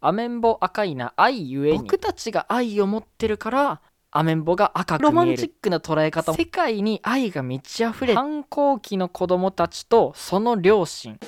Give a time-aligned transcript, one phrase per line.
[0.00, 1.78] アメンボ赤いな愛ゆえに。
[1.78, 3.80] 僕たちが愛を持ってるから
[4.12, 5.16] アメンボが赤く見える。
[5.16, 11.18] ロマンチックな捉え方世界に愛が満ち溢れ反抗期の子供たちとその両親。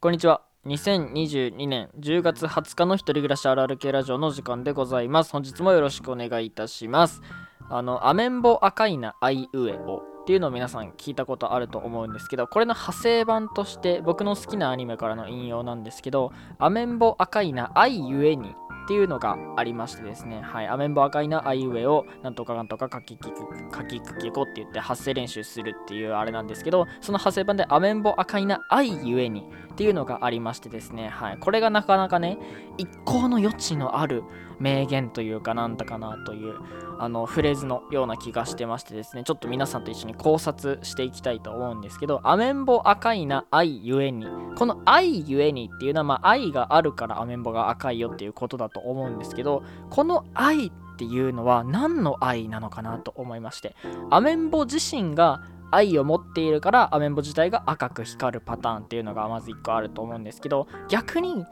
[0.00, 0.47] こんにちは。
[0.66, 5.30] 2022年10月20日の一人暮らしあるある系ラジオの時間でございます。
[5.30, 7.22] 本日もよろしくお願いいたします。
[7.70, 18.54] あの、アメンボ赤いなあいうえおっていうのを皆さん聞いたことあると思うんですけど、これの派生版として僕の好きなアニメからの引用なんですけど、アメンボ赤いな愛ゆえに
[18.88, 23.34] っていうのがありましてですね、はい、アメンボ赤いなあいうえをなんとかなんとか書ききく
[23.70, 32.38] 書きくきこって言って発声練習するっていうあれなんですけど、その派生版でアメンボ赤いな愛ゆえにっていうのがありましてですね、はい、これがなかなかね、
[32.78, 34.24] 一向の余地のある
[34.58, 36.54] 名言というかなんだかなという
[36.98, 39.22] あのフレーズのような気がしてましてですね。
[39.22, 44.26] ちょっと皆さんと一緒に考察していきたいと思うんですけどアメンボ赤いな愛ゆえに。
[44.56, 53.76] この愛ゆえにっていうのは、まあ、愛があるからアメンボが赤いよっていうことだとと思うんですけどこの愛っていうのは何の愛なのかなと思いまして
[54.10, 61.44] アメンボ自身が愛を持っているからアメンボ自体が赤く光るパターンっていうのがまず1個あると思うんですけど逆に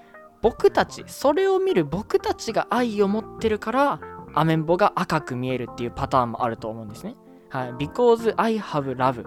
[0.43, 4.01] 僕たちそれを見る僕たちが愛を持ってるから
[4.35, 7.17] アメンボが赤く見えるっていうパターンもあると思うんですね。
[7.49, 7.73] はい。
[7.75, 9.25] because I have love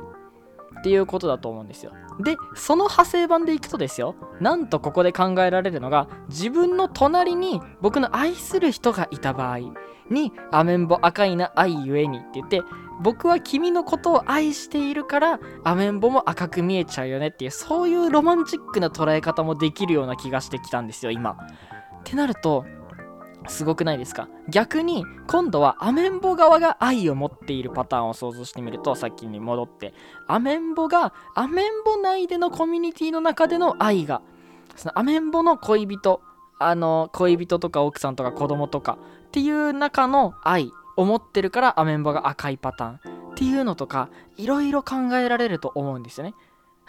[0.80, 1.92] っていうことだと思うんですよ。
[2.20, 9.60] で、その派生版でいくとですよ、なんとここで考えられるのが、自分の隣に僕の愛する人がいた場合
[10.10, 12.62] に、アメンボ赤いな愛ゆえにって言って、
[13.02, 21.32] 僕は君のことを愛しているからアメンボも赤く見えちゃうよねっていうそういうロマンチックな捉え方もできるような気がしてきたんですよ今。
[21.32, 21.36] っ
[22.04, 22.66] てなると
[23.48, 24.28] すごくないですか？
[24.48, 29.94] 逆に今度はアメンボ側が愛を持っているパターンを想像してみるとさっきに戻って
[30.28, 34.22] アメンボがアメンボ内でのコミュニティの中での愛が
[34.76, 36.22] そのアメンボの恋人
[36.60, 46.34] あの恋人とか奥さんとか子供とかっていう中の愛を持ってるからアメンボが赤いパターンっていうのとかいろいろ考えられると思うんですよね。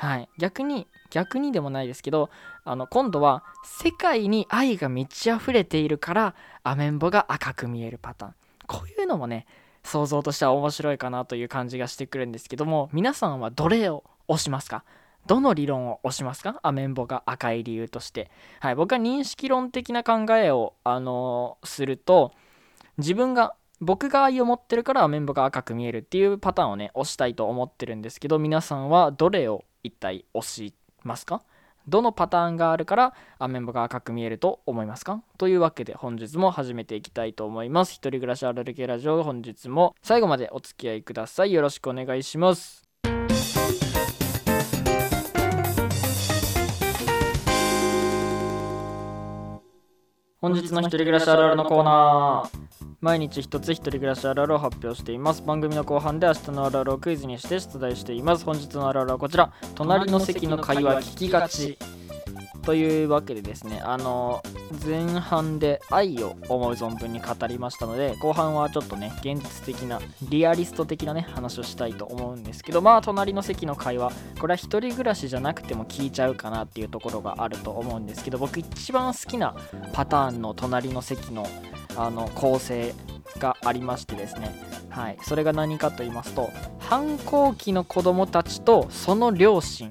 [0.01, 0.29] はい。
[0.39, 2.31] 逆に逆にでもないですけど
[2.65, 6.35] あの今度は世界に愛が満ち溢れているから
[6.65, 8.35] アメンボが赤く見えるパターン。
[8.67, 9.47] こういうのもね
[9.85, 14.85] 想像としては面白いかなという感じがしてくるんですけども皆さんはどれを押しますか？
[15.27, 16.61] どの理論を押しますか？
[16.63, 18.31] アメンボが赤い理由として。
[18.61, 22.33] はい、僕は認識論的な考えを、あのー、すると、
[22.97, 31.43] 自分が、僕が愛を持ってるからアメンボが赤く見えるっていうパターンをね、押したいと思ってるんですけど、皆さんはどれを一体押しますか？
[31.89, 35.23] どのパターンがあるからアメンボが赤く見えると思いますか？
[35.39, 37.93] というわけで本日も始めていきたいと思います。
[37.93, 41.53] 一人暮らしあるる系ラジオ本日も最後までお付き合いください。
[41.53, 42.83] よろしくお願いします。
[50.43, 52.60] 本日の一人暮らしあるあるのコーナー
[53.01, 55.43] 毎日一つ一人暮らしあるあるを発表しています。
[55.43, 58.45] 番組の後半で明日のあるあるをクイズにして出題しています。
[58.45, 59.53] 本日のあるあるはこちら。
[59.75, 61.79] 隣の席の会話聞きがち。
[62.63, 64.43] というわけでですねあの
[64.85, 74.13] 前半で愛を思う存分に語りましたので後半はちょっとね現実的なリアリスト的なね話をしたいと思うんですけどまあ隣の席の会話。
[74.39, 79.57] これは一人暮らしじゃなくても聞いちゃうかなっていうところがあると思うんですけど僕一番好きな
[79.95, 81.47] パターンの隣の席の
[81.97, 82.95] あの構成
[83.39, 84.55] がありましてですね。
[84.89, 85.19] はい。
[85.23, 89.89] それが何かと言いますと反抗期の子供たちとその両親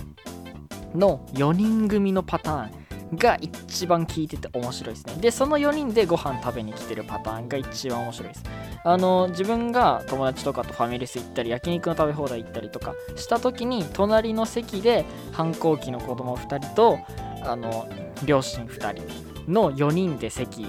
[0.96, 5.14] の4人組のパターンが一番効いてて面白いですね。
[5.20, 8.44] でその4人でご飯食べに来てるパターンが一番面白いです。
[8.84, 17.00] あの自分が友達とかとファミレス行ったり焼肉の食べ放題行ったりとかした時に隣の席で反抗期の子供2人と
[17.44, 17.90] あの
[18.26, 20.68] 両親2人の4人で席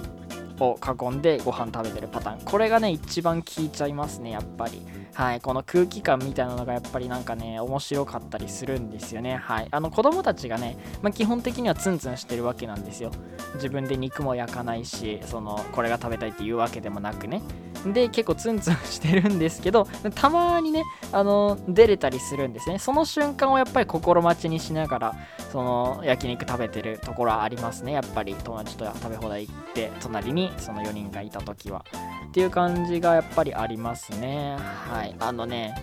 [0.61, 2.45] を囲んでご飯食べてるパターン。
[2.45, 4.87] これがね一番効いちゃいますねやっぱり。
[5.13, 9.37] はいこの空気感みたいなのがやっぱりなんかね面白かったりするんですよね。
[9.37, 9.69] はい。
[9.71, 13.11] あの子供たちがね、まあ、基本的にはツンツンしてるわけなんですよ。
[13.55, 17.43] 自分で肉も焼かないしそのこれが食べたいっていうわけでもなくね。
[17.87, 22.79] で結構ツンツンしてるんですけど たまにねあの出れたりするんですね。
[22.79, 25.15] その瞬間をやっぱり心待ちにしながら
[25.51, 27.93] その焼肉食べてるところはありますね。
[27.93, 31.85] やっぱり友達と食べ放題行って隣にその4人がいた時は。
[32.29, 34.57] っていう感じがやっぱりありますね。
[34.89, 35.17] はい。
[35.19, 35.75] あのね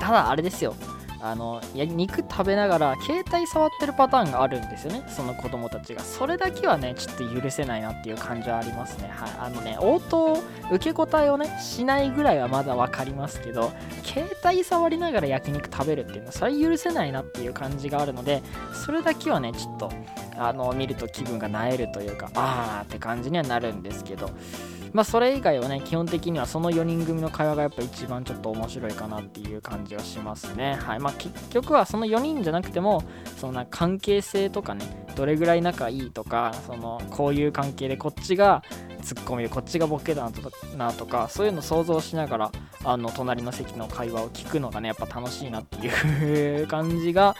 [0.00, 0.74] ただあれですよ。
[1.24, 5.04] あのや肉食べながら携帯触ってるパターンがあるんですよね。
[5.08, 6.02] その子供たちが。
[6.02, 9.10] それだけはねちょっと許せないなっていう感じはありますね。
[9.10, 9.30] はい。
[9.38, 10.38] あのね応答
[10.70, 13.72] 受け答えをねしないぐらいはまだ分かりますけど
[14.02, 18.42] 携帯触りながら焼肉食べるっていうのはそれは許せないなっていう感じがあるので
[18.84, 19.90] それだけはねちょっと
[20.36, 24.28] あの見ると気分がなえるというかあーって感じにはなるんですけど。
[24.94, 30.78] まあそれ以外はね基本的にはその4人組の会話がやっぱ一番ちょっと面白いかなっていう感じはしますね。
[30.80, 31.00] はい。
[31.00, 33.02] まあ結局はその4人じゃなくても
[33.36, 38.62] そのな関係性とかねどれぐらい仲いいとかそのこういう関係でこっちが
[39.02, 40.30] ツッコミでこっちがボケだ
[40.76, 42.52] なとかそういうの想像しながら
[42.84, 47.34] あの隣の席の会話を聞くのがねやっぱ楽しいなっていう 感じが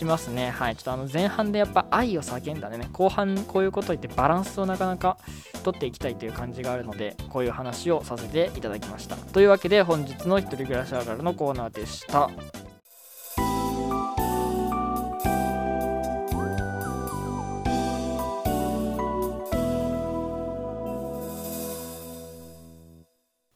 [0.00, 0.50] しますね。
[0.50, 0.76] はい。
[0.76, 5.18] ちょっとあの前半でやっぱ愛を叫んだね、後半こういうこと言ってバランスをなかなか
[5.62, 9.16] 取っていきたいという感じがあるので、こういう話をさせていただきました。
[9.16, 12.30] というわけで本日の一人暮らしあるあるのコーナーでした。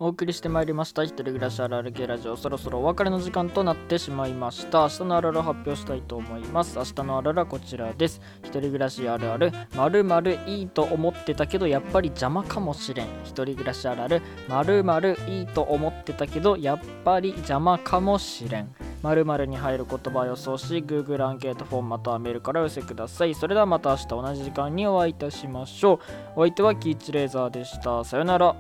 [0.04, 2.36] お送りしてまいりました一人暮らしあるある系ラジオ。
[2.36, 4.82] そろそろお別れの時間となってしまいました。
[4.82, 6.76] 明日のあるある発表したいと思います。
[6.76, 8.20] 明日のあるあるはこちらです。
[8.42, 13.06] 一人暮らしあるあるまるまるいいと思ってたけどやっぱり邪魔かもしれん。
[13.24, 18.74] 一人暮らしあるあるまるまるいいと思ってたけどやっぱり邪魔かもしれん。
[19.02, 23.34] 〇〇に入る言葉を予想し Google アンケートフォームまたはメールから寄せください。
[23.34, 25.98] それではまた明日同じ時間にお会いいたしましょう。
[26.36, 28.04] お相手はキーチレーザーでした。
[28.04, 28.54] さよなら。